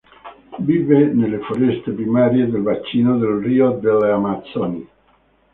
Vive 0.67 1.11
nelle 1.13 1.41
foreste 1.41 1.91
primarie 1.91 2.49
del 2.49 2.63
bacino 2.63 3.19
del 3.19 3.39
Rio 3.39 3.77
delle 3.79 4.09
Amazzoni. 4.09 4.89